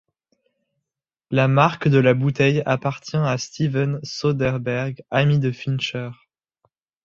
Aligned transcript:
La 1.29 1.47
marque 1.47 1.87
de 1.87 1.99
la 1.99 2.15
bouteille 2.15 2.63
appartient 2.65 3.15
à 3.17 3.37
Steven 3.37 3.99
Soderbergh, 4.01 5.03
ami 5.11 5.37
de 5.37 5.51
Fincher. 5.51 6.09